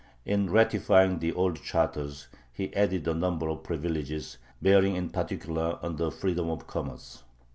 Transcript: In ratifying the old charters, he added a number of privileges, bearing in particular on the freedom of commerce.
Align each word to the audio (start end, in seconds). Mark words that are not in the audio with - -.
In 0.25 0.49
ratifying 0.49 1.19
the 1.19 1.31
old 1.31 1.61
charters, 1.61 2.27
he 2.51 2.75
added 2.75 3.07
a 3.07 3.13
number 3.13 3.47
of 3.47 3.61
privileges, 3.61 4.39
bearing 4.59 4.95
in 4.95 5.11
particular 5.11 5.77
on 5.83 5.97
the 5.97 6.09
freedom 6.09 6.49
of 6.49 6.65
commerce. 6.65 7.21